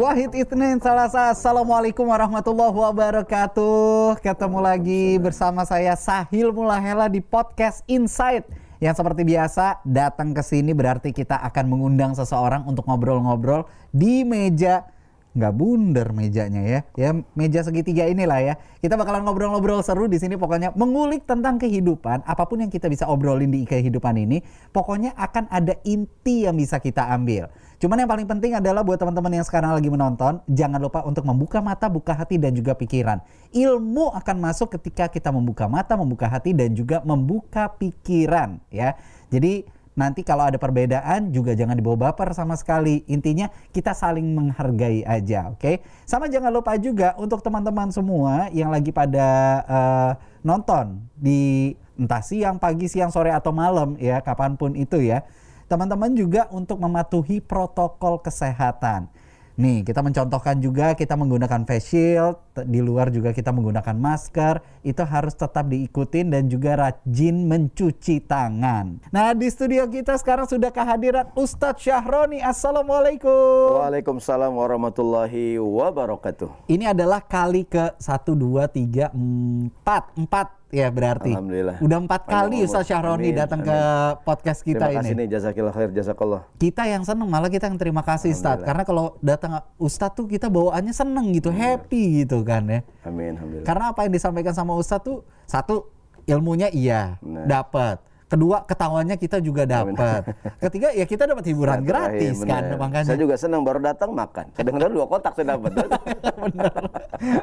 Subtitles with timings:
[0.00, 4.16] Wahid Itnin Salasa Assalamualaikum warahmatullahi wabarakatuh.
[4.24, 8.48] Ketemu lagi bersama saya Sahil Mulahela di podcast Insight.
[8.80, 14.88] Yang seperti biasa datang ke sini berarti kita akan mengundang seseorang untuk ngobrol-ngobrol di meja
[15.36, 16.80] nggak bundar mejanya ya.
[16.96, 18.54] Ya meja segitiga inilah ya.
[18.80, 20.40] Kita bakalan ngobrol-ngobrol seru di sini.
[20.40, 22.24] Pokoknya mengulik tentang kehidupan.
[22.24, 24.40] Apa pun yang kita bisa obrolin di kehidupan ini
[24.72, 29.40] pokoknya akan ada inti yang bisa kita ambil Cuman yang paling penting adalah buat teman-teman
[29.40, 33.24] yang sekarang lagi menonton, jangan lupa untuk membuka mata, buka hati dan juga pikiran.
[33.56, 39.00] Ilmu akan masuk ketika kita membuka mata, membuka hati dan juga membuka pikiran ya.
[39.32, 39.64] Jadi
[39.96, 43.00] nanti kalau ada perbedaan juga jangan dibawa baper sama sekali.
[43.08, 45.64] Intinya kita saling menghargai aja, oke?
[45.64, 45.80] Okay?
[46.04, 49.28] Sama jangan lupa juga untuk teman-teman semua yang lagi pada
[49.64, 50.12] uh,
[50.44, 55.24] nonton di entah siang, pagi, siang, sore atau malam ya, kapan pun itu ya
[55.70, 59.06] teman-teman juga untuk mematuhi protokol kesehatan.
[59.54, 62.34] Nih, kita mencontohkan juga kita menggunakan face shield,
[62.66, 69.00] di luar juga kita menggunakan masker, itu harus tetap diikutin dan juga rajin mencuci tangan.
[69.12, 72.40] Nah, di studio kita sekarang sudah kehadiran Ustadz Syahroni.
[72.40, 73.80] Assalamualaikum.
[73.80, 76.70] Waalaikumsalam warahmatullahi wabarakatuh.
[76.72, 81.34] Ini adalah kali ke 1, 2, 3, 4, 4 Ya berarti.
[81.34, 81.82] Alhamdulillah.
[81.82, 83.78] Udah empat kali Ustaz Syahroni datang ke
[84.22, 85.02] podcast kita terima ini.
[85.02, 86.42] Terima kasih nih, jazakillah khair, jazakallah.
[86.62, 88.62] Kita yang seneng, malah kita yang terima kasih Ustaz.
[88.62, 92.80] Karena kalau datang Ustaz tuh kita bawaannya seneng gitu, happy gitu kan ya.
[93.06, 93.66] Amin, alhamdulillah.
[93.70, 95.86] Karena apa yang disampaikan sama Ustaz tuh, satu
[96.26, 100.22] ilmunya iya, dapat Kedua, ketawanya kita juga dapat.
[100.62, 103.10] Ketiga, ya kita dapat hiburan gratis kan makanya.
[103.10, 104.54] Saya juga senang baru datang makan.
[104.54, 105.74] Dengar dua kotak saya dapat.
[106.46, 106.72] benar,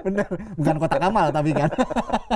[0.07, 0.27] benar.
[0.55, 1.67] Bukan kotak amal tapi kan.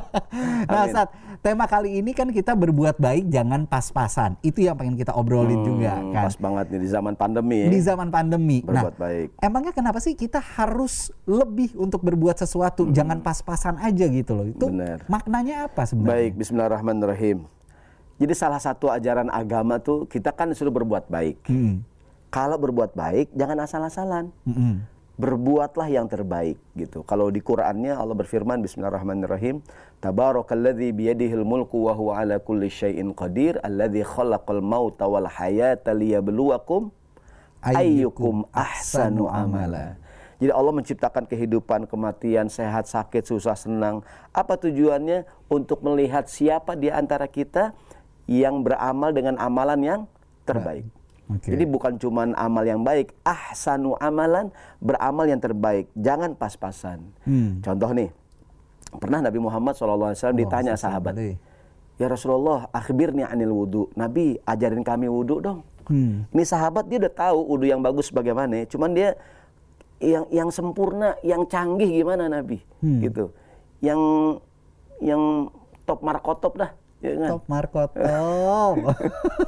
[0.68, 4.36] nah, saat tema kali ini kan kita berbuat baik jangan pas-pasan.
[4.44, 6.28] Itu yang pengen kita obrolin hmm, juga kan.
[6.28, 7.60] Pas banget nih di zaman pandemi.
[7.72, 8.60] Di zaman pandemi.
[8.68, 9.28] Berbuat nah, baik.
[9.40, 12.92] Emangnya kenapa sih kita harus lebih untuk berbuat sesuatu, hmm.
[12.92, 14.46] jangan pas-pasan aja gitu loh.
[14.52, 15.08] Itu Bener.
[15.08, 16.12] maknanya apa sebenarnya?
[16.12, 17.61] Baik, bismillahirrahmanirrahim.
[18.22, 21.42] Jadi salah satu ajaran agama tuh kita kan suruh berbuat baik.
[21.50, 21.82] Hmm.
[22.30, 24.30] Kalau berbuat baik jangan asal-asalan.
[24.46, 24.86] Hmm.
[25.18, 27.02] Berbuatlah yang terbaik gitu.
[27.02, 29.66] Kalau di Qur'annya Allah berfirman Bismillahirrahmanirrahim,
[30.02, 36.90] Tabarakalladzi biyadihil mulku wa huwa ala kulli syai'in qadir, alladzi khalaqal mauta wal hayata liyabluwakum
[37.62, 39.98] ayyukum ahsanu amala.
[40.42, 44.02] Jadi Allah menciptakan kehidupan, kematian, sehat, sakit, susah, senang.
[44.34, 45.30] Apa tujuannya?
[45.46, 47.78] Untuk melihat siapa di antara kita
[48.30, 50.02] yang beramal dengan amalan yang
[50.46, 50.86] terbaik.
[51.40, 51.56] Okay.
[51.56, 54.52] Jadi bukan cuma amal yang baik, ahsanu amalan,
[54.84, 55.88] beramal yang terbaik.
[55.96, 57.08] Jangan pas-pasan.
[57.24, 57.64] Hmm.
[57.64, 58.12] Contoh nih,
[59.00, 61.16] pernah Nabi Muhammad SAW ditanya sahabat,
[61.96, 63.88] Ya Rasulullah, akhbirni anil wudhu.
[63.94, 65.60] Nabi, ajarin kami wudhu dong.
[65.88, 66.28] Hmm.
[66.34, 69.16] Ini sahabat dia udah tahu wudhu yang bagus bagaimana, cuman dia
[70.02, 73.00] yang yang sempurna, yang canggih gimana Nabi, hmm.
[73.06, 73.32] gitu.
[73.80, 74.02] Yang
[75.00, 75.48] yang
[75.86, 77.30] top markotop dah ya kan?
[77.38, 78.76] Top Markotop.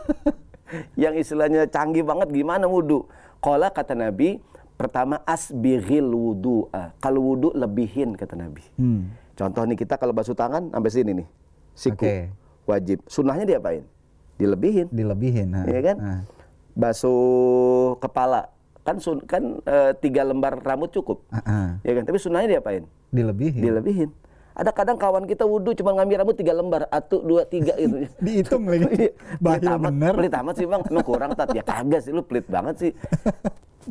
[1.03, 3.05] yang istilahnya canggih banget gimana wudhu?
[3.39, 4.41] Kola kata Nabi,
[4.75, 6.67] pertama asbiril wudhu.
[6.99, 8.63] Kalau wudhu lebihin kata Nabi.
[8.75, 9.13] Hmm.
[9.33, 11.27] Contoh nih kita kalau basuh tangan sampai sini nih,
[11.73, 12.29] siku okay.
[12.69, 13.01] wajib.
[13.09, 13.81] Sunnahnya diapain?
[14.37, 14.87] Dilebihin.
[14.93, 15.47] Dilebihin.
[15.65, 15.97] Iya kan?
[15.97, 16.13] Ha.
[16.73, 18.53] Basuh kepala
[18.83, 21.23] kan sun, kan e, tiga lembar rambut cukup.
[21.31, 21.67] Uh -uh.
[21.81, 22.03] Ya kan?
[22.03, 22.83] Tapi sunnahnya diapain?
[23.09, 23.61] Dilebihin.
[23.63, 24.09] Dilebihin.
[24.53, 28.05] Ada kadang kawan kita wudhu cuma ngambil rambut tiga lembar, satu, dua, tiga gitu.
[28.25, 28.85] Dihitung lagi.
[28.93, 29.11] Iya.
[29.41, 30.13] Bahaya bener.
[30.13, 31.49] Pelit amat sih bang, emang kurang tat.
[31.57, 32.91] Ya kagak sih, lu pelit banget sih.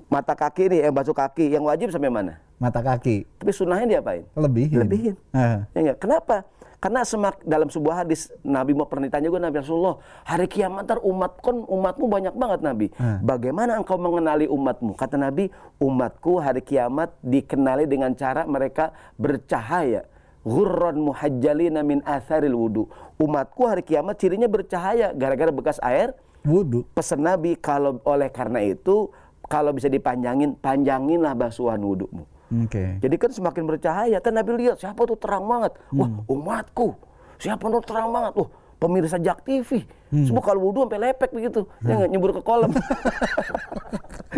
[0.08, 2.38] Mata kaki nih, yang basuh kaki, yang wajib sampai mana?
[2.62, 3.26] Mata kaki.
[3.42, 4.22] Tapi sunnahnya diapain?
[4.38, 4.78] Lebihin.
[4.86, 5.14] Lebihin.
[5.34, 5.66] Uh.
[5.74, 5.98] Ya enggak?
[5.98, 6.36] Kenapa?
[6.82, 10.98] Karena semak dalam sebuah hadis Nabi mau pernah ditanya juga Nabi Rasulullah hari kiamat ntar
[10.98, 12.86] umat kon umatmu banyak banget Nabi.
[12.98, 13.22] Hmm.
[13.22, 14.98] Bagaimana engkau mengenali umatmu?
[14.98, 15.46] Kata Nabi
[15.78, 20.10] umatku hari kiamat dikenali dengan cara mereka bercahaya
[20.42, 22.82] ghurran muhajjalina min atharil wudu.
[23.18, 26.86] Umatku hari kiamat cirinya bercahaya gara-gara bekas air wudu.
[26.94, 29.10] Pesan Nabi kalau oleh karena itu
[29.46, 32.24] kalau bisa dipanjangin, panjanginlah basuhan wudumu.
[32.52, 32.68] Oke.
[32.68, 32.88] Okay.
[33.00, 34.18] Jadi kan semakin bercahaya.
[34.20, 35.72] Kan Nabi lihat siapa tuh terang banget.
[35.92, 35.98] Hmm.
[36.00, 36.96] Wah, umatku.
[37.40, 38.32] Siapa tuh terang banget.
[38.36, 39.84] Wah, pemirsa Jak TV.
[40.12, 40.24] Hmm.
[40.28, 41.64] Semua kalau wudhu sampai lepek begitu.
[41.80, 41.88] Hmm.
[41.88, 42.72] Ya nggak nyebur ke kolam.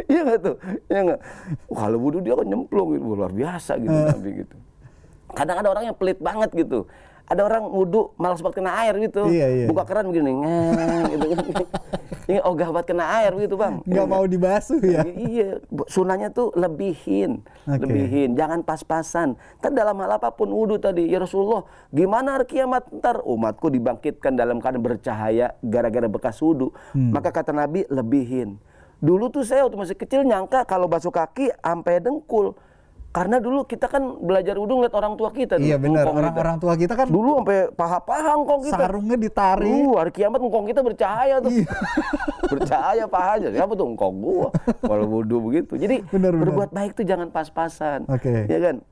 [0.05, 0.57] Iya nggak tuh?
[0.91, 1.21] Iya nggak?
[1.71, 3.15] Kalau wudhu dia kan nyemplung gitu.
[3.15, 4.09] Luar biasa gitu hmm.
[4.11, 4.57] Nabi gitu.
[5.35, 6.87] Kadang ada orang yang pelit banget gitu.
[7.25, 9.25] Ada orang wudhu malas buat kena air gitu.
[9.33, 9.67] Iya, iya.
[9.67, 11.27] Buka keran begini, ngeng, gitu.
[12.29, 13.81] Ini ogah buat kena air gitu bang.
[13.85, 15.05] Nggak mau dibasuh ya?
[15.09, 17.81] Iya, sunahnya tuh lebihin, okay.
[17.81, 19.41] lebihin, jangan pas-pasan.
[19.61, 24.37] Kan dalam hal apa pun wudhu tadi, ya Rasulullah, gimana hari kiamat ntar umatku dibangkitkan
[24.37, 26.77] dalam keadaan bercahaya gara-gara bekas wudhu.
[26.93, 27.13] Hmm.
[27.13, 28.61] Maka kata Nabi lebihin
[29.05, 32.57] Dulu tuh saya waktu masih kecil nyangka kalau basuh kaki sampai dengkul.
[33.15, 35.55] Karena dulu kita kan belajar wudhu ngeliat orang tua kita.
[35.55, 36.03] tuh, Iya benar.
[36.03, 38.75] Orang-orang tua kita kan Dulu sampai paha-paha ngkong kita.
[38.75, 39.71] sarungnya ditarik.
[39.71, 41.55] Uh, hari kiamat ngkong kita bercahaya tuh.
[41.55, 41.71] Iya.
[42.59, 43.49] bercahaya pahanya.
[43.55, 44.49] Siapa tuh ngkong gua
[44.83, 45.79] kalau wudhu begitu.
[45.79, 46.35] Jadi benar.
[46.35, 48.03] berbuat baik tuh jangan pas-pasan.
[48.11, 48.51] Oke.
[48.51, 48.83] Ya kan?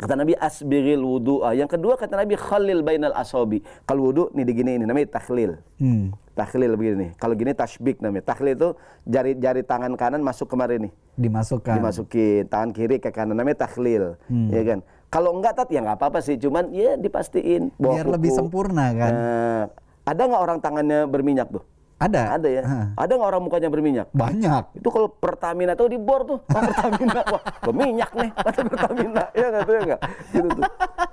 [0.00, 1.44] Kata Nabi asbiril wudu.
[1.52, 3.60] Yang kedua kata Nabi khalil bainal asobi.
[3.84, 5.60] Kalau wudu nih digini ini namanya takhlil.
[5.76, 6.16] Hmm.
[6.32, 7.10] Takhlil begini nih.
[7.20, 8.24] Kalau gini tasbik namanya.
[8.24, 8.68] Takhlil itu
[9.04, 10.92] jari-jari tangan kanan masuk kemarin nih.
[11.20, 11.76] Dimasukkan.
[11.76, 14.16] Dimasukin tangan kiri ke kanan namanya takhlil.
[14.32, 14.48] Hmm.
[14.48, 14.80] Ya kan?
[15.12, 16.40] Kalau enggak tat ya nggak apa-apa sih.
[16.40, 18.38] Cuman ya dipastiin Biar lebih kuku.
[18.40, 19.12] sempurna kan.
[19.12, 19.62] Nah,
[20.08, 21.60] ada nggak orang tangannya berminyak tuh?
[22.00, 22.40] Ada.
[22.40, 22.62] Ada ya.
[22.64, 22.86] Hah.
[22.96, 24.08] Ada nggak orang mukanya berminyak?
[24.16, 24.80] Banyak.
[24.80, 29.46] Itu kalau Pertamina tuh di bor tuh, oh, Pertamina, wah berminyak nih, kata Pertamina, ya
[29.52, 30.00] nggak tuh ya nggak,
[30.32, 30.64] gitu tuh.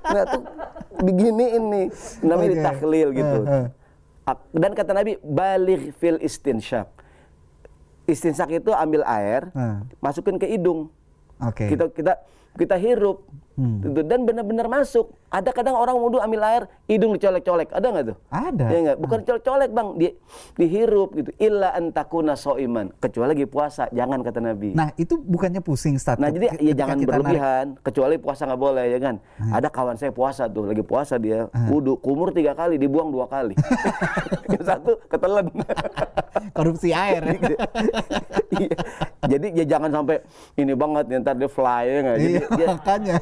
[0.07, 0.42] Nah tuh
[1.04, 1.81] begini ini,
[2.24, 3.39] namanya ditahlil gitu.
[4.56, 6.88] Dan kata Nabi, balik fil istinsyak.
[8.07, 9.84] Istinsyak itu ambil air, Eh.
[10.00, 10.88] masukin ke hidung.
[11.44, 11.68] Oke.
[11.68, 12.13] Kita kita
[12.56, 13.81] kita hirup, Hmm.
[13.81, 14.06] Gitu.
[14.06, 15.18] dan benar-benar masuk.
[15.27, 18.18] Ada kadang orang wudhu ambil air, hidung dicolek-colek, ada nggak tuh?
[18.30, 18.65] Ada.
[18.69, 20.07] Ya enggak, bukan colek-colek bang, di,
[20.56, 21.30] dihirup gitu.
[21.36, 24.71] Illa antakuna soiman, kecuali lagi puasa, jangan kata Nabi.
[24.71, 26.15] Nah itu bukannya pusing Ustaz?
[26.15, 29.15] Nah jadi ya jangan kita narik- berlebihan, kecuali puasa nggak boleh ya kan.
[29.51, 33.57] Ada kawan saya puasa tuh, lagi puasa dia, wudhu, kumur tiga kali, dibuang dua kali.
[34.53, 35.50] Yang satu ketelan.
[36.56, 37.38] Korupsi air ya.
[38.50, 38.69] Iya.
[39.27, 40.24] Jadi ya jangan sampai
[40.56, 42.15] ini banget, ntar dia fly ya nggak.
[42.15, 43.13] Jadi Iya, dia- makanya.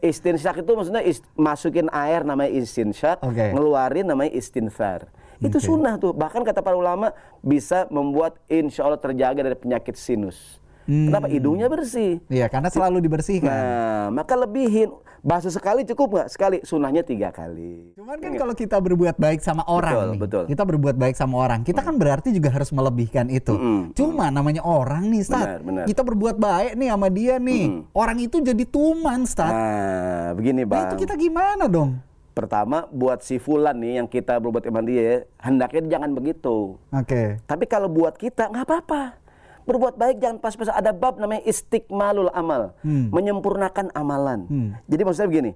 [0.00, 3.52] Istinsyak itu maksudnya is- masukin air namanya istinsyak, Oke.
[3.52, 5.08] ngeluarin namanya istinfar.
[5.40, 6.12] Itu sunnah tuh.
[6.12, 10.59] Bahkan kata para ulama bisa membuat insya Allah terjaga dari penyakit sinus.
[10.90, 11.06] Hmm.
[11.06, 11.30] Kenapa?
[11.30, 12.18] Hidungnya bersih.
[12.26, 13.46] Iya karena selalu dibersihkan.
[13.46, 14.90] Nah, maka lebihin.
[15.20, 16.28] Basuh sekali cukup nggak?
[16.32, 16.56] Sekali.
[16.64, 17.92] Sunnahnya tiga kali.
[17.92, 20.44] Cuman kan kalau kita berbuat baik sama orang Betul, nih, betul.
[20.48, 23.52] kita berbuat baik sama orang, kita kan berarti juga harus melebihkan itu.
[23.52, 23.92] Mm-mm.
[23.92, 25.60] Cuma namanya orang nih, Stat.
[25.60, 25.84] Benar, benar.
[25.92, 29.52] Kita berbuat baik nih sama dia nih, orang itu jadi tuman, Stat.
[29.52, 30.84] Nah, begini Nah, bang.
[30.88, 32.00] itu kita gimana dong?
[32.32, 36.80] Pertama, buat si Fulan nih yang kita berbuat sama dia, hendaknya jangan begitu.
[36.88, 37.36] Oke.
[37.44, 39.19] Tapi kalau buat kita nggak apa-apa.
[39.68, 43.12] Berbuat baik jangan pas-pas ada bab namanya istiqmalul amal, Hmm.
[43.12, 44.46] menyempurnakan amalan.
[44.48, 44.70] Hmm.
[44.88, 45.50] Jadi maksudnya begini,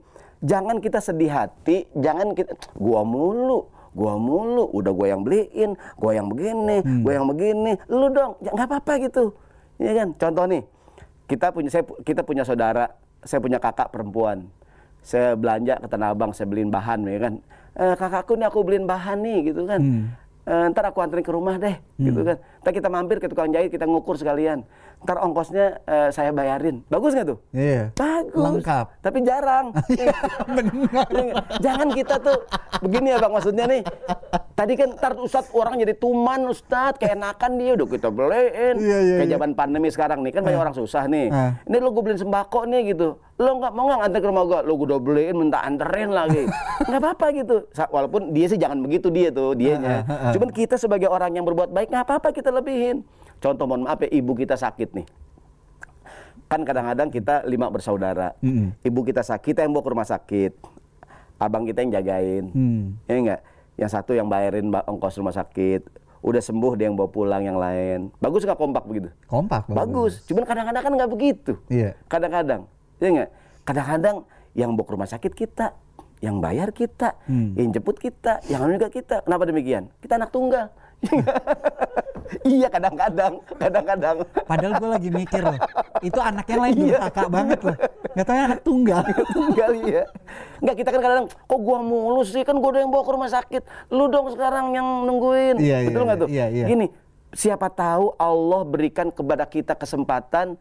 [0.44, 6.12] jangan kita sedih hati, jangan kita gua mulu, gua mulu, udah gua yang beliin, gua
[6.12, 7.00] yang begini, Hmm.
[7.00, 9.24] gua yang begini, lu dong, ya nggak apa-apa gitu,
[9.80, 10.08] ya kan?
[10.20, 10.62] Contoh nih,
[11.24, 12.92] kita punya saya kita punya saudara,
[13.24, 14.52] saya punya kakak perempuan,
[15.00, 17.34] saya belanja ke Tanah Abang, saya beliin bahan, ya kan?
[17.74, 19.80] Eh, kakakku nih aku beliin bahan nih, gitu kan?
[19.80, 20.04] Hmm.
[20.44, 22.36] Eh, ntar aku anterin ke rumah deh, gitu kan.
[22.64, 24.66] Ntar kita mampir ke tukang jahit, kita ngukur sekalian.
[25.04, 26.80] Ntar ongkosnya eh, saya bayarin.
[26.88, 27.38] Bagus nggak tuh?
[27.52, 27.92] Iya.
[27.94, 28.40] Bagus.
[28.40, 28.86] Lengkap.
[29.04, 29.66] Tapi jarang.
[30.56, 31.08] Benar.
[31.12, 31.34] Iya?
[31.60, 32.38] Jangan kita tuh
[32.80, 33.82] begini ya bang maksudnya nih.
[34.54, 38.74] Tadi kan ntar Ustadz orang jadi tuman Ustadz keenakan dia udah kita beliin.
[38.78, 39.34] Iya, iya, Kayak iya.
[39.34, 41.26] zaman pandemi sekarang nih kan banyak orang susah nih.
[41.34, 41.58] Ah.
[41.66, 43.18] Ini lo gue beliin sembako nih gitu.
[43.34, 44.58] Lo nggak mau nggak antar ke rumah gue?
[44.62, 46.46] Lo gue udah beliin minta anterin lagi.
[46.88, 47.56] Nggak apa-apa gitu.
[47.90, 50.06] Walaupun dia sih jangan begitu dia tuh dianya.
[50.06, 50.30] Ah.
[50.30, 53.02] Cuman kita sebagai orang yang berbuat baik nggak apa-apa kita lebihin.
[53.38, 55.06] Contoh mohon maaf ya ibu kita sakit nih
[56.44, 58.36] kan kadang-kadang kita lima bersaudara.
[58.38, 58.76] Mm-mm.
[58.78, 60.52] Ibu kita sakit, kita yang bawa ke rumah sakit.
[61.34, 62.44] Abang kita yang jagain.
[62.52, 62.84] Hmm.
[63.04, 63.40] Ya enggak?
[63.74, 65.82] Yang satu yang bayarin ba- ongkos rumah sakit.
[66.20, 68.12] Udah sembuh dia yang bawa pulang yang lain.
[68.16, 69.08] Bagus nggak kompak begitu?
[69.26, 69.66] Kompak.
[69.66, 70.24] Bagus.
[70.24, 71.52] Cuman kadang-kadang kan nggak begitu.
[71.66, 71.98] Iya.
[72.06, 72.70] Kadang-kadang.
[72.96, 73.30] Ya enggak?
[73.64, 74.16] Kadang-kadang
[74.54, 75.66] yang bawa ke rumah sakit kita,
[76.20, 77.56] yang bayar kita, Hmm.
[77.58, 79.26] yang jemput kita, yang anu juga kita.
[79.26, 79.90] Kenapa demikian?
[79.98, 80.70] Kita anak tunggal.
[82.48, 84.16] iya kadang-kadang, kadang-kadang.
[84.44, 85.58] Padahal gue lagi mikir loh,
[86.00, 86.86] itu anak yang lain Iya.
[86.98, 87.76] durhaka banget loh.
[88.14, 89.02] Gak tau anak tunggal.
[89.36, 90.02] tunggal ya.
[90.62, 93.30] Enggak kita kan kadang kok gua mulu sih kan gua udah yang bawa ke rumah
[93.30, 93.62] sakit.
[93.90, 95.58] Lu dong sekarang yang nungguin.
[95.58, 96.28] Iya, Betul iya, nggak tuh?
[96.30, 96.64] iya, iya.
[96.66, 96.86] Gini,
[97.34, 100.54] siapa tahu Allah berikan kepada kita kesempatan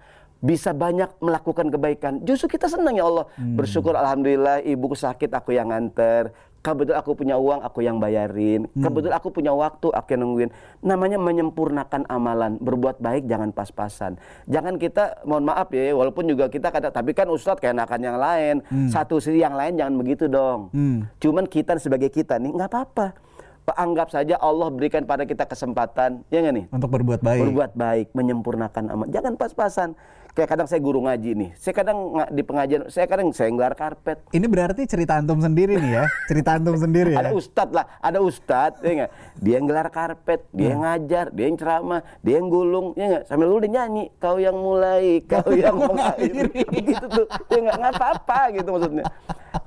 [0.44, 2.14] bisa banyak melakukan kebaikan.
[2.26, 3.30] Justru kita senang ya Allah.
[3.40, 3.56] Hmm.
[3.56, 6.34] Bersyukur alhamdulillah ibuku sakit aku yang nganter.
[6.64, 8.72] Kebetulan aku punya uang, aku yang bayarin.
[8.72, 8.88] Hmm.
[8.88, 10.50] Kebetulan aku punya waktu, aku yang nungguin.
[10.80, 12.56] Namanya menyempurnakan amalan.
[12.56, 14.16] Berbuat baik jangan pas-pasan.
[14.48, 18.56] Jangan kita, mohon maaf ya, walaupun juga kita kata, tapi kan Ustadz keenakan yang lain.
[18.88, 20.72] Satu sisi yang lain jangan begitu dong.
[20.72, 21.04] Hmm.
[21.20, 23.33] Cuman kita sebagai kita nih, nggak apa-apa.
[23.66, 26.66] Anggap saja Allah berikan pada kita kesempatan, ya nggak nih?
[26.68, 27.42] Untuk berbuat baik.
[27.42, 29.08] Berbuat baik, menyempurnakan amal.
[29.08, 29.96] Jangan pas-pasan.
[30.34, 31.50] kayak kadang saya guru ngaji nih.
[31.54, 31.98] Saya kadang
[32.34, 34.18] di pengajian, saya kadang saya nggelar karpet.
[34.34, 37.22] Ini berarti cerita antum sendiri nih ya, cerita antum sendiri ya.
[37.22, 39.12] Ada ustad lah, ada ustad, ya nggak?
[39.38, 43.24] Dia yang gelar karpet, dia yang ngajar, dia yang ceramah, dia yang gulung, ya nggak?
[43.30, 47.94] Sambil lu dia nyanyi, kau yang mulai, kau yang mengakhiri, gitu tuh, ya nggak nggak
[47.94, 49.06] apa-apa gitu maksudnya.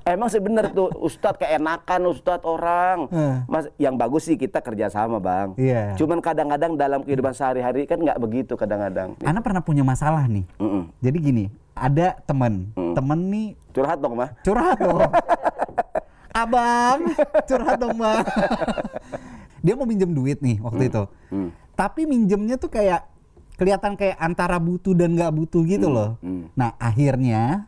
[0.03, 3.47] Emang sih bener tuh, ustad keenakan ustad orang, Hmm.
[3.47, 5.55] mas yang bagus sih kita kerjasama bang.
[5.55, 5.95] Iya.
[5.95, 9.15] Cuman kadang-kadang dalam kehidupan sehari-hari kan nggak begitu kadang-kadang.
[9.23, 10.43] Ana pernah punya masalah nih.
[10.59, 10.91] Mm-mm.
[10.99, 14.29] Jadi gini, ada temen, temen nih Curhat dong mah.
[14.43, 14.99] curhat dong.
[16.43, 16.99] Abang,
[17.47, 18.21] curhat dong bang.
[19.65, 21.03] Dia mau minjem duit nih waktu itu.
[21.33, 21.49] Hmm.
[21.73, 23.07] Tapi minjemnya tuh kayak
[23.57, 26.19] kelihatan kayak antara butuh dan nggak butuh gitu loh.
[26.21, 26.53] hmm.
[26.53, 27.65] Nah akhirnya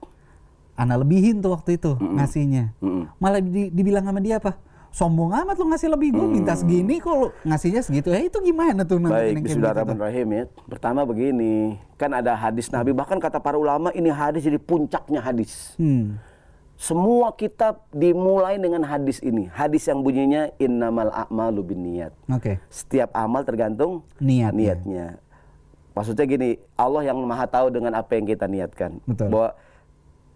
[0.80, 2.72] Ana lebihin tuh waktu itu ngasihnya.
[2.80, 3.12] Mm-mm.
[3.20, 4.56] Malah di- dibilang sama dia apa?
[4.89, 8.10] Sombong amat lo ngasih lebih gue minta segini kok lo ngasihnya segitu.
[8.10, 9.46] Ya itu gimana tuh nanti Baik?
[9.46, 10.43] Bismillahirrahmanirrahim ya.
[10.65, 15.77] Pertama begini, kan ada hadis Nabi, bahkan kata para ulama ini hadis jadi puncaknya hadis.
[15.77, 16.17] Hmm.
[16.79, 19.51] Semua kitab dimulai dengan hadis ini.
[19.51, 22.15] Hadis yang bunyinya innamal a'malu binniyat.
[22.31, 22.58] Oke.
[22.72, 24.79] Setiap amal tergantung Niatnya.
[24.79, 25.05] niatnya.
[25.91, 29.03] Maksudnya gini, Allah yang Maha tahu dengan apa yang kita niatkan.
[29.03, 29.27] Betul.
[29.27, 29.50] Bahwa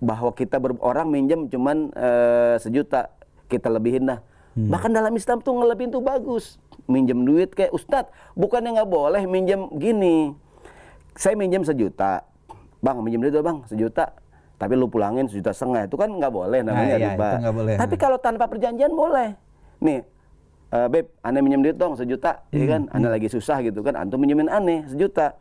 [0.03, 3.07] bahwa kita ber, orang minjem cuman eh, sejuta,
[3.48, 4.19] kita lebihin dah.
[4.53, 4.69] Hmm.
[4.69, 6.62] Bahkan dalam Islam tuh ngelebihin tuh bagus.
[6.86, 10.38] Minjem duit kayak Ustadz, bukannya nggak boleh minjem gini.
[11.13, 12.22] Saya minjem sejuta,
[12.79, 14.13] bang minjem duit dong bang sejuta.
[14.53, 17.29] Tapi lu pulangin sejuta setengah itu kan nggak boleh namanya Ah, iya, riba.
[17.50, 17.75] boleh.
[17.75, 19.33] Tapi kalau tanpa perjanjian boleh.
[19.81, 20.05] Nih,
[20.69, 22.81] eh, beb, aneh minjem duit dong sejuta, Hmm, ya kan?
[22.93, 25.33] Aneh lagi susah gitu kan, antum minjemin aneh sejuta.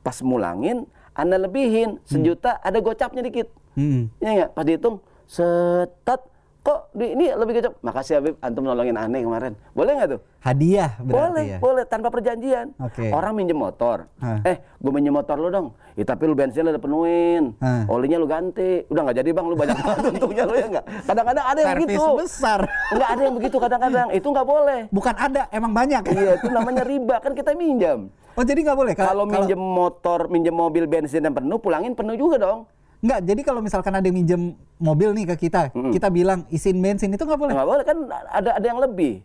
[0.00, 3.52] Pas mulangin, aneh lebihin sejuta, ada gocapnya dikit.
[3.76, 4.08] Hmm.
[4.18, 4.50] Ya nggak?
[4.52, 4.96] Pas dihitung,
[5.28, 6.24] setat,
[6.68, 7.72] kok di, ini lebih gocap.
[7.80, 9.52] Makasih Habib, antum nolongin aneh kemarin.
[9.72, 10.20] Boleh nggak tuh?
[10.44, 11.58] Hadiah berarti boleh, ya.
[11.58, 12.76] boleh tanpa perjanjian.
[12.76, 13.08] Oke.
[13.08, 14.44] Orang minjem motor, Hah.
[14.44, 15.72] eh, gue minjem motor lu dong.
[15.96, 17.88] Ya tapi lu bensinnya udah penuhin, Hah.
[17.88, 18.84] olinya lu ganti.
[18.92, 20.84] Udah nggak jadi bang, lu banyak banget untungnya lu ya nggak.
[21.08, 22.12] Kadang-kadang ada yang Servis begitu.
[22.20, 22.60] besar.
[22.92, 24.06] Nggak ada yang begitu kadang-kadang.
[24.12, 24.80] Itu nggak boleh.
[24.92, 26.02] Bukan ada, emang banyak.
[26.12, 28.12] iya, itu namanya riba kan kita minjam.
[28.38, 32.38] Oh jadi nggak boleh Kalau minjem motor, minjem mobil bensin yang penuh, pulangin penuh juga
[32.38, 32.70] dong.
[33.02, 33.20] Nggak.
[33.24, 34.42] Jadi kalau misalkan ada yang minjem
[34.78, 37.52] mobil nih ke kita, kita bilang isiin bensin itu nggak boleh.
[37.54, 37.98] Nggak boleh kan
[38.30, 39.22] ada ada yang lebih.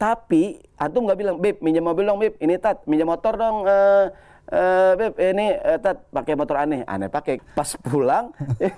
[0.00, 4.08] Tapi antum nggak bilang, beb minjem mobil dong, beb ini tat minjem motor dong, eh
[4.48, 7.36] eh, beb ini eh, tat pakai motor aneh, aneh pakai.
[7.52, 8.32] Pas pulang,
[8.64, 8.72] ya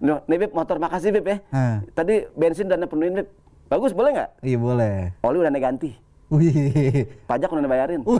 [0.00, 1.36] no, nih beb motor makasih beb ya.
[1.52, 1.84] Ah.
[1.92, 3.28] Tadi bensin udah penuhin beb,
[3.68, 4.30] bagus boleh nggak?
[4.48, 4.96] Iya boleh.
[5.20, 5.92] Oli udah ganti,
[6.26, 7.06] Wih.
[7.30, 8.02] pajak udah bayarin.
[8.02, 8.18] Wih.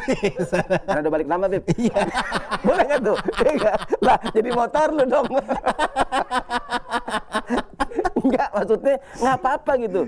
[0.86, 1.66] Karena udah balik nama beb.
[2.62, 3.18] boleh nggak tuh?
[3.42, 3.72] Iya?
[3.98, 5.26] Lah jadi motor lu dong.
[8.22, 10.00] Enggak, maksudnya nggak apa-apa gitu.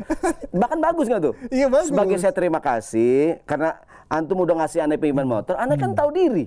[0.55, 1.35] Bahkan bagus nggak tuh?
[1.51, 1.91] Iya, bagus.
[1.91, 6.47] Sebagai saya terima kasih karena antum udah ngasih aneh pinjaman motor, aneh kan tahu diri.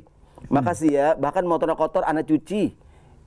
[0.51, 2.75] Makasih ya, bahkan motornya kotor aneh cuci.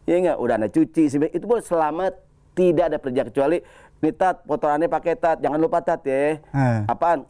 [0.08, 0.36] Iya nggak?
[0.40, 1.08] Udah aneh cuci.
[1.12, 2.20] Itu boleh selamat
[2.54, 3.58] tidak ada perjanjian kecuali
[4.04, 6.36] nih tat, motor aneh pakai tat, jangan lupa tat ya.
[6.52, 6.84] Ah.
[6.84, 7.24] Apaan?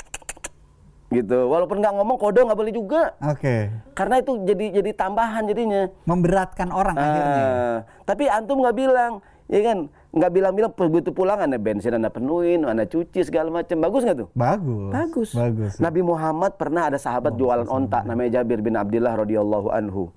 [1.14, 1.38] Gitu.
[1.46, 3.02] Walaupun nggak ngomong kode nggak boleh juga.
[3.22, 3.70] Oke.
[3.94, 5.86] Karena itu jadi jadi tambahan jadinya.
[6.04, 7.44] Memberatkan orang akhirnya.
[7.46, 9.78] Ah, tapi antum nggak bilang, ya kan?
[10.14, 13.82] Nggak bilang-bilang begitu pulang anda bensin anda penuhin, anda cuci segala macam.
[13.82, 14.28] Bagus nggak tuh?
[14.34, 14.90] Bagus.
[14.94, 15.30] Bagus.
[15.34, 15.72] Bagus.
[15.82, 20.14] Nabi Muhammad pernah ada sahabat jualan onta namanya Jabir bin Abdullah radhiyallahu anhu.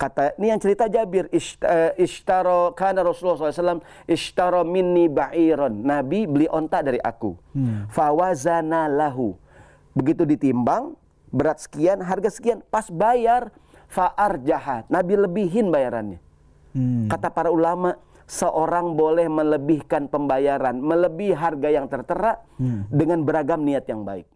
[0.00, 5.84] Kata ini yang cerita Jabir eh, ishtaro kana Rasulullah SAW ishtaro minni ba'iron.
[5.84, 7.36] Nabi beli onta dari aku.
[7.92, 9.36] Fawazana lahu.
[9.92, 10.94] Begitu ditimbang
[11.30, 13.54] berat sekian, harga sekian, pas bayar
[13.86, 14.86] fa'ar jahat.
[14.90, 16.18] Nabi lebihin bayarannya.
[16.74, 17.10] Hmm.
[17.10, 17.98] Kata para ulama,
[18.30, 22.86] seorang boleh melebihkan pembayaran, melebihi harga yang tertera Hmm.
[22.86, 24.26] dengan beragam niat yang baik.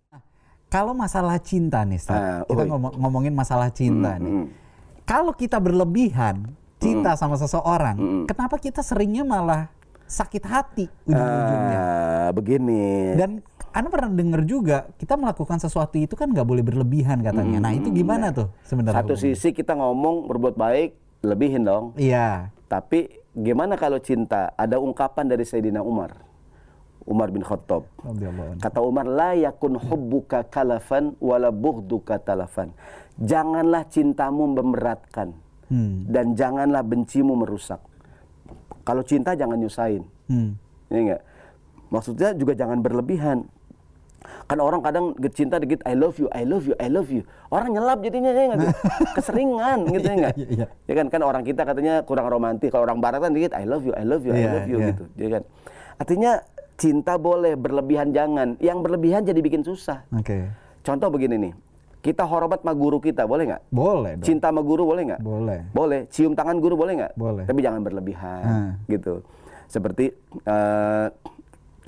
[0.67, 2.19] Kalau masalah cinta nih, Stan.
[2.19, 4.43] Ah, kita ngomong- ngomongin masalah cinta nih.
[4.43, 4.47] mm.
[5.07, 6.51] Kalau kita berlebihan
[6.83, 9.71] cinta sama seseorang, kenapa kita seringnya malah
[10.11, 11.79] sakit hati ujung-ujungnya?
[11.79, 13.15] Ah, begini.
[13.15, 13.31] Dan
[13.75, 17.59] Anda pernah dengar juga kita melakukan sesuatu itu kan nggak boleh berlebihan katanya.
[17.59, 19.03] Nah itu gimana tuh sebenarnya?
[19.03, 20.95] Satu sisi kita ngomong berbuat baik,
[21.27, 21.91] lebihin dong.
[21.99, 22.55] Iya.
[22.71, 24.55] Tapi gimana kalau cinta?
[24.55, 26.15] Ada ungkapan dari Sayyidina Umar.
[27.05, 27.85] Umar bin Khattab.
[28.63, 32.73] Kata Umar, la yakun hubbuka kalafan wala bughduka talafan.
[33.19, 36.05] Janganlah cintamu memberatkan Hmm.
[36.07, 37.81] dan janganlah bencimu merusak.
[38.85, 40.05] Kalau cinta jangan nyusahin.
[40.29, 40.61] Hmm.
[40.93, 41.23] Ini enggak.
[41.89, 43.49] Maksudnya juga jangan berlebihan.
[44.45, 47.23] Kan orang kadang cinta dikit I love you, I love you, I love you.
[47.49, 48.77] Orang nyelap jadinya ya enggak?
[49.17, 50.35] Keseringan gitu ya enggak?
[50.37, 50.67] Iya, iya.
[50.85, 52.69] Ya kan kan orang kita katanya kurang romantis.
[52.69, 54.79] Kalau orang barat kan dikit I love you, I love you, I Iya, love you
[54.79, 54.89] iya.
[54.93, 55.05] gitu.
[55.17, 55.43] Ya kan.
[55.97, 56.33] Artinya
[56.75, 58.57] cinta boleh, berlebihan jangan.
[58.59, 60.03] Yang berlebihan jadi bikin susah.
[60.11, 60.49] Oke.
[60.83, 61.53] Contoh begini nih.
[62.05, 63.63] Kita hormat sama guru kita, boleh nggak?
[63.73, 64.27] Boleh dong.
[64.29, 65.21] Cinta sama guru boleh nggak?
[65.25, 65.61] Boleh.
[65.73, 66.01] Boleh.
[66.13, 67.13] Cium tangan guru boleh nggak?
[67.17, 67.45] Boleh.
[67.49, 68.71] Tapi jangan berlebihan, Hmm.
[68.93, 69.25] gitu.
[69.65, 70.13] Seperti
[70.45, 71.07] eh,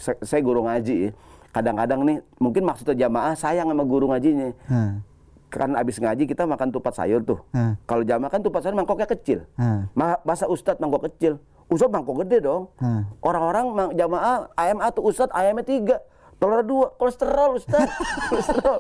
[0.01, 1.11] saya, saya guru ngaji, ya.
[1.57, 4.53] Kadang-kadang nih mungkin maksudnya jamaah sayang sama guru ngajinya.
[4.69, 5.01] Hmm.
[5.49, 7.41] Kan abis ngaji kita makan tupat sayur tuh.
[7.57, 7.81] Hmm.
[7.89, 9.49] Kalau jamaah kan tupat sayur mangkoknya kecil.
[9.57, 9.89] Hmm.
[9.97, 11.41] Ma masa ustadz mangkok kecil?
[11.73, 12.69] Ustadz mangkok gede dong.
[12.77, 13.09] Hmm.
[13.25, 15.97] Orang-orang jamaah ayam atau ustadz ayamnya tiga,
[16.37, 17.89] telur dua, kolesterol ustadz,
[18.29, 18.79] kolesterol.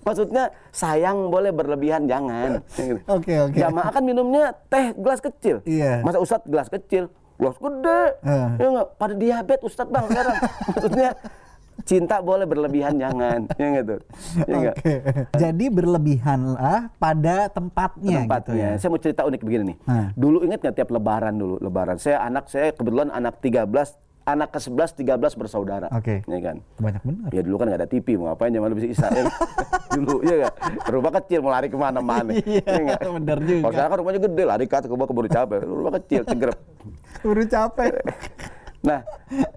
[0.00, 2.64] Maksudnya sayang boleh berlebihan jangan.
[3.14, 3.52] Oke, oke.
[3.52, 5.60] Jamaah kan minumnya teh gelas kecil.
[5.68, 6.00] Iya.
[6.00, 8.02] Masa ustadz gelas kecil, gelas gede.
[8.24, 8.48] Eh.
[8.58, 8.82] Ya?
[8.96, 10.36] Pada diabetes ustadz bang sekarang.
[10.72, 11.10] Maksudnya
[11.84, 13.46] cinta boleh berlebihan jangan.
[13.60, 14.00] Ya nggak tuh?
[14.48, 14.72] Ya?
[14.72, 14.94] Oke.
[15.36, 18.38] Jadi berlebihanlah pada tempatnya, tempatnya.
[18.40, 18.70] gitu ya.
[18.80, 19.76] Saya mau cerita unik begini nih.
[19.84, 20.08] Hmm.
[20.16, 21.96] Dulu ingat nggak tiap lebaran dulu, lebaran.
[22.00, 23.66] Saya anak saya kebetulan anak 13,
[24.26, 25.88] anak ke-11 13 bersaudara.
[25.92, 26.22] Oke.
[26.24, 26.56] Ya kan?
[26.78, 27.28] Banyak benar.
[27.32, 29.24] Ya dulu kan nggak ada TV, mau ngapain zaman bisa Isa ya.
[29.96, 30.54] dulu ya nggak?
[30.88, 32.30] Rumah kecil mau lari ke mana-mana.
[32.32, 33.60] Iya, ya bener juga.
[33.66, 35.60] Kalau sekarang kan rumahnya gede, lari ke atas ke bawah keburu capek.
[35.66, 36.58] Rumah kecil, tegrep.
[37.26, 37.92] Udah capek.
[38.80, 39.04] Nah,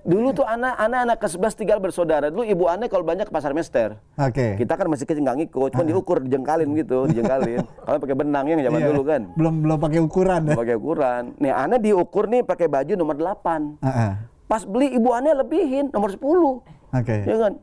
[0.04, 2.28] dulu tuh anak anak anak ke-11 tinggal bersaudara.
[2.28, 3.96] Dulu ibu aneh kalau banyak ke pasar Mester.
[4.20, 4.60] Oke.
[4.60, 7.64] Kita kan masih kecil nggak ngikut, cuma diukur, dijengkalin gitu, dijengkalin.
[7.64, 8.88] Kalau pakai benang ya zaman Iya.
[8.92, 9.22] dulu kan.
[9.40, 10.56] Belum belum pakai ukuran ya.
[10.60, 11.24] pakai ukuran.
[11.40, 13.80] Nih, aneh diukur nih pakai baju nomor 8.
[13.80, 14.12] Heeh.
[14.44, 16.60] Pas beli ibu aneh lebihin nomor 10.
[16.92, 17.16] Oke.
[17.24, 17.54] Ya kan?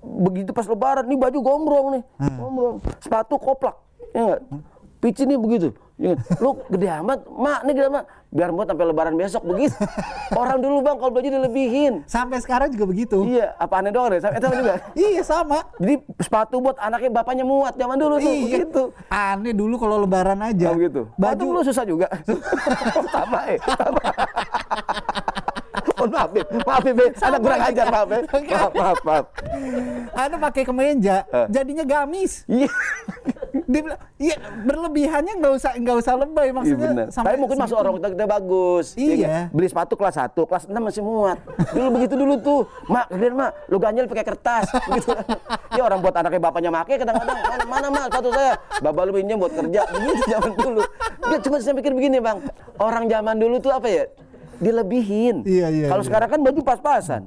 [0.00, 2.02] Begitu pas lebaran nih baju gombrong nih.
[2.36, 2.76] Gombrong.
[3.00, 3.76] Sepatu koplak.
[4.12, 4.40] Ya enggak?
[5.00, 5.72] Pici nih begitu.
[5.96, 6.18] Ya kan?
[6.44, 8.04] Lu gede amat, mak nih gede amat.
[8.30, 9.72] Biar muat sampai lebaran besok begitu.
[10.40, 12.04] Orang dulu bang kalau baju dilebihin.
[12.04, 13.24] Sampai sekarang juga begitu.
[13.24, 14.20] Iya, apa aneh doang deh?
[14.20, 14.74] Itu juga.
[15.00, 15.64] Iya sama.
[15.80, 18.44] Jadi sepatu buat anaknya bapaknya muat zaman dulu tuh Iya.
[18.60, 18.82] begitu.
[19.08, 20.68] Aneh dulu kalau lebaran aja.
[20.68, 21.08] Oh gitu.
[21.16, 22.06] Baju Baju lu susah juga.
[23.16, 23.58] sama eh.
[23.58, 24.02] Sama.
[26.00, 26.46] Mohon maaf, Beb.
[26.64, 27.12] Maaf, Beb.
[27.12, 28.22] Ada kurang ajar, maaf, Beb.
[28.24, 29.24] Maaf, maaf, maaf.
[30.16, 31.16] Anda pakai kemeja,
[31.52, 32.48] jadinya gamis.
[32.48, 32.72] Iya.
[33.70, 37.06] Dia bilang, iya berlebihannya nggak usah nggak usah lebay Iya maksudnya.
[37.10, 38.86] sampai Tapi mungkin masuk orang kita, kita bagus.
[38.94, 39.14] Ya Iya.
[39.14, 39.46] nggak?
[39.54, 41.38] Beli sepatu kelas 1, kelas 6 masih muat.
[41.70, 42.60] Dulu begitu dulu tuh.
[42.90, 44.66] Mak, gedean mak, lu ganjel pakai kertas.
[44.90, 45.10] Begitu.
[45.78, 48.54] ya orang buat anaknya bapaknya make kadang-kadang mana mana mak sepatu saya.
[48.82, 49.80] Bapak lu pinjam buat kerja.
[49.86, 50.80] Begitu zaman dulu.
[51.30, 52.38] Dia cuma saya pikir begini, Bang.
[52.78, 54.04] Orang zaman dulu tuh apa ya?
[54.60, 55.42] Dilebihin.
[55.48, 56.08] Iya, iya, Kalau iya.
[56.12, 57.22] sekarang kan baju pas-pasan.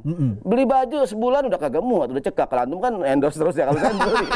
[0.46, 2.46] Beli baju sebulan udah kagak muat, udah cekak.
[2.46, 4.28] Kalau antum kan endorse terus ya kalau saya beli.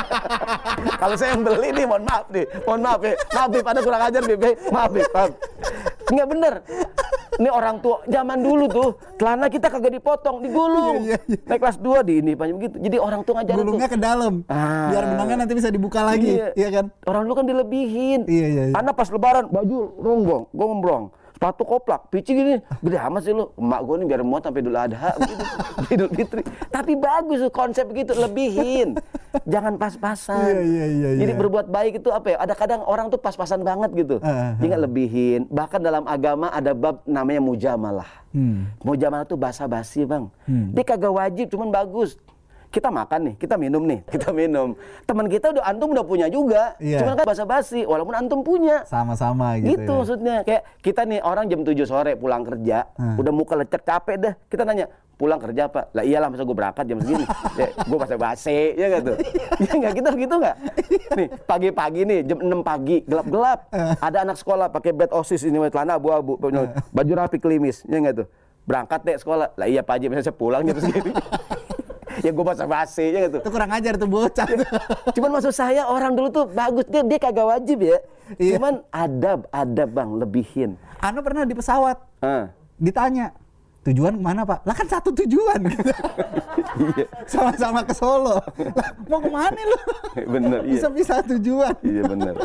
[1.02, 2.46] kalau saya yang beli nih, mohon maaf nih.
[2.66, 3.14] Mohon maaf ya.
[3.38, 4.42] Maaf, Bib, ada kurang ajar, Bib.
[4.74, 5.08] Maaf, Bib.
[5.14, 5.32] Maaf.
[6.08, 6.54] Enggak bener.
[7.38, 8.90] Ini orang tua zaman dulu tuh,
[9.22, 11.06] celana kita kagak dipotong, digulung.
[11.06, 11.46] Iya, iya, iya.
[11.46, 12.76] Naik kelas 2 di ini panjang begitu.
[12.82, 13.94] Jadi orang tua ngajarin Gulungnya tuh.
[13.94, 14.34] ke dalam.
[14.50, 14.90] Ah.
[14.90, 16.90] Biar benangnya nanti bisa dibuka lagi, iya, kan?
[17.06, 18.26] Orang dulu kan dilebihin.
[18.26, 18.74] Iya, iya, iya.
[18.74, 21.04] Anak pas lebaran baju ronggong, gombrong,
[21.38, 22.58] sepatu koplak, pici gini.
[22.82, 23.54] Gede amat sih lu.
[23.54, 25.44] Emak gue nih biar muat sampai Idul Adha begitu.
[25.94, 26.42] Idul Fitri.
[26.74, 28.98] Tapi bagus tuh konsep begitu, lebihin.
[29.46, 30.50] Jangan pas-pasan.
[30.50, 31.38] Iya, iya, iya, Jadi iya.
[31.38, 32.38] berbuat baik itu apa ya?
[32.42, 34.18] Ada kadang orang tuh pas-pasan banget gitu.
[34.58, 35.46] Dia nggak lebihin.
[35.54, 38.10] Bahkan dalam agama ada bab namanya mujamalah.
[38.34, 38.74] Hmm.
[38.82, 40.34] Mujamalah tuh basa-basi, Bang.
[40.50, 42.18] Dia kagak wajib, cuman bagus.
[42.68, 44.76] Kita makan nih, kita minum nih, kita minum.
[45.08, 46.76] Teman kita udah antum udah punya juga.
[46.78, 47.02] Iya.
[47.02, 48.84] Cuman kan basa-basi, walaupun antum punya.
[48.84, 49.74] Sama-sama gitu.
[49.74, 49.98] Gitu ya.
[49.98, 50.38] maksudnya.
[50.44, 53.16] Kayak kita nih orang jam 7 sore pulang kerja, Hmm.
[53.16, 54.34] udah muka lecek capek dah.
[54.48, 54.86] Kita nanya,
[55.18, 55.90] pulang kerja apa?
[55.98, 57.26] Lah iyalah masa gue berangkat jam segini.
[57.60, 59.16] ya, gue basa basi, ya gak tuh?
[59.66, 60.56] ya nggak gitu gitu nggak?
[61.18, 63.60] nih pagi-pagi nih jam 6 pagi gelap-gelap.
[63.98, 66.38] Ada anak sekolah pakai bed osis ini celana abu-abu,
[66.94, 68.28] baju rapi klimis, ya nggak tuh?
[68.68, 69.56] Berangkat deh sekolah.
[69.56, 71.16] Lah iya Pak Haji, misalnya saya pulang jam segini.
[72.28, 73.40] Ya gue basa basi, ya gitu.
[73.40, 74.48] Itu kurang ajar tuh bocah.
[75.16, 77.98] Cuman maksud saya orang dulu tuh bagus dia dia kagak wajib ya.
[78.36, 78.60] Iya.
[78.60, 80.72] Cuman adab adab bang lebihin.
[81.00, 82.52] Anda pernah di pesawat Ah.
[82.76, 83.32] ditanya
[83.86, 84.60] tujuan ke mana pak?
[84.68, 85.60] Lah kan satu tujuan.
[85.66, 85.92] gitu.
[86.78, 87.10] Iya.
[87.26, 88.38] Sama-sama ke Solo.
[88.38, 89.80] Lah, mau ke mana lu?
[90.38, 90.78] Bener, iya.
[90.78, 91.74] Bisa bisa tujuan.
[91.82, 92.36] Iya benar.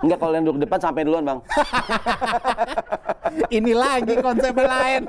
[0.00, 1.38] Enggak kalau yang duduk depan sampai duluan bang.
[3.48, 5.02] Ini lagi konsepnya lain.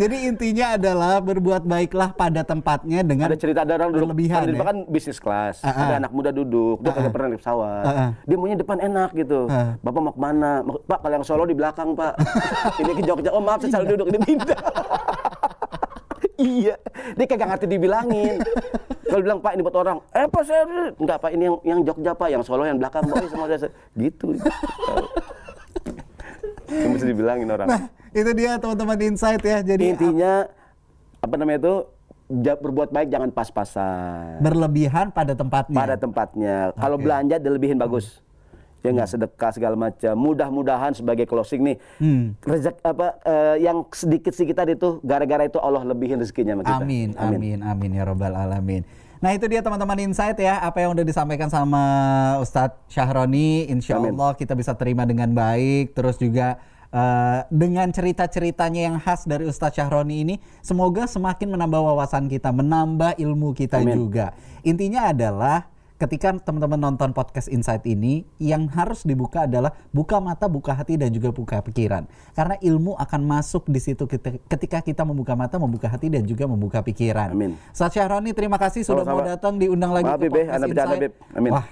[0.00, 4.54] Jadi intinya adalah berbuat baiklah pada tempatnya dengan Ada cerita ada orang duduk kan di
[4.54, 4.62] ya.
[4.62, 5.62] kan bisnis kelas.
[5.62, 5.84] Ah, ah.
[5.90, 7.84] Ada anak muda duduk, dia kagak pernah naik pesawat.
[7.84, 8.10] Ah, ah.
[8.26, 9.50] Dia maunya depan enak gitu.
[9.50, 9.74] Ah.
[9.82, 10.52] Bapak mau ke mana?
[10.64, 12.14] Pak kalau yang Solo di belakang pak.
[12.82, 13.30] Ini ke Jogja.
[13.34, 14.06] Oh maaf saya salah duduk.
[14.10, 14.60] Dia pindah.
[16.36, 16.74] iya,
[17.16, 18.38] dia kagak ngerti dibilangin.
[19.06, 20.62] Kalau bilang Pak ini buat orang, eh Pak saya
[20.98, 24.34] enggak Pak ini yang yang Jogja Pak, yang Solo yang belakang Pak, sama saya gitu.
[26.66, 27.68] Yang mesti dibilangin orang.
[27.70, 27.80] Nah,
[28.16, 29.60] itu dia teman-teman insight ya.
[29.60, 30.48] Jadi Intinya
[31.20, 31.74] apa namanya itu
[32.26, 35.76] berbuat baik jangan pas-pasan berlebihan pada tempatnya.
[35.76, 36.54] pada tempatnya.
[36.74, 37.04] Kalau Oke.
[37.04, 38.24] belanja dilebihin bagus.
[38.82, 40.14] Ya nggak sedekah segala macam.
[40.14, 42.38] Mudah-mudahan sebagai closing nih, Hmm.
[42.40, 46.82] rezek apa eh, yang sedikit sedikit tadi tuh gara-gara itu Allah lebihin rezekinya sama kita.
[46.82, 48.86] Amin, amin, amin ya robbal alamin.
[49.18, 51.82] Nah itu dia teman-teman insight ya apa yang udah disampaikan sama
[52.38, 53.66] Ustadz Syahroni.
[53.66, 54.14] Insya Amin.
[54.14, 55.90] Allah kita bisa terima dengan baik.
[55.90, 56.60] Terus juga
[56.92, 63.18] eh, dengan cerita-ceritanya yang khas dari Ustadz Syahroni ini, semoga semakin menambah wawasan kita, menambah
[63.18, 63.94] ilmu kita Amin.
[63.96, 64.36] juga.
[64.62, 70.76] Intinya adalah ketika teman-teman nonton podcast Insight ini, yang harus dibuka adalah buka mata, buka
[70.76, 72.04] hati, dan juga buka pikiran.
[72.36, 76.44] Karena ilmu akan masuk di situ ketika- ketika kita membuka mata, membuka hati, dan juga
[76.44, 77.32] membuka pikiran.
[77.32, 77.56] Amin.
[77.72, 79.32] Ustadz Syahroni, terima kasih sudah mau Sama-sama.
[79.40, 81.12] datang diundang lagi Maaf, ke Beb, podcast Insight.
[81.32, 81.50] Amin.
[81.56, 81.64] Wah,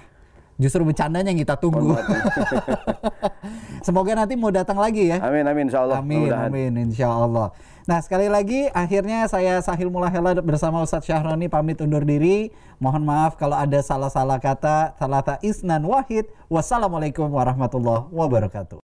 [0.55, 1.93] justru bercandanya yang kita tunggu.
[3.85, 5.19] Semoga nanti mau datang lagi ya.
[5.21, 5.97] Amin amin insya Allah.
[5.99, 6.49] Amin, Mudah-mudahan.
[6.51, 7.47] amin, insya Allah.
[7.85, 12.49] Nah, sekali lagi, akhirnya saya Sahil Mulahela bersama Ustadz Syahroni pamit undur diri.
[12.81, 16.25] Mohon maaf kalau ada salah-salah kata, salah isnan wahid.
[16.49, 18.84] Wassalamualaikum warahmatullahi wabarakatuh.